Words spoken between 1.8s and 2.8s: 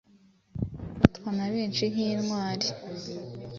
nk’intwari